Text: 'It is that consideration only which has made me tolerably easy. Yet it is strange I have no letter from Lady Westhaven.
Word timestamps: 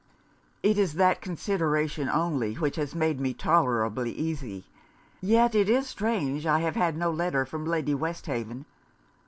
'It 0.63 0.79
is 0.79 0.95
that 0.95 1.21
consideration 1.21 2.09
only 2.09 2.55
which 2.55 2.75
has 2.75 2.95
made 2.95 3.19
me 3.19 3.35
tolerably 3.35 4.11
easy. 4.11 4.65
Yet 5.21 5.53
it 5.53 5.69
is 5.69 5.85
strange 5.87 6.47
I 6.47 6.57
have 6.61 6.95
no 6.95 7.11
letter 7.11 7.45
from 7.45 7.65
Lady 7.65 7.93
Westhaven. 7.93 8.65